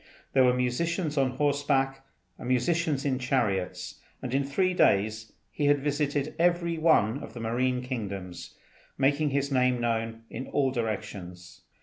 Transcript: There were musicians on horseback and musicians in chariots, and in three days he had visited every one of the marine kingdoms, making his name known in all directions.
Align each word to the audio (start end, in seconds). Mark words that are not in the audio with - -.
There 0.33 0.43
were 0.43 0.53
musicians 0.55 1.15
on 1.15 1.29
horseback 1.37 2.03
and 2.39 2.47
musicians 2.47 3.05
in 3.05 3.19
chariots, 3.19 3.99
and 4.19 4.33
in 4.33 4.43
three 4.43 4.73
days 4.73 5.31
he 5.51 5.67
had 5.67 5.77
visited 5.77 6.33
every 6.39 6.79
one 6.79 7.21
of 7.21 7.35
the 7.35 7.39
marine 7.39 7.83
kingdoms, 7.83 8.55
making 8.97 9.29
his 9.29 9.51
name 9.51 9.79
known 9.79 10.23
in 10.31 10.47
all 10.47 10.71
directions. 10.71 11.61